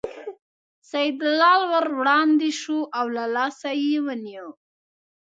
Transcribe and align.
سیدلال 0.89 1.61
ور 1.71 1.85
وړاندې 1.99 2.49
شو 2.61 2.77
او 2.97 3.05
له 3.15 3.25
لاسه 3.35 3.69
یې 3.83 3.97
ونیو. 4.05 4.47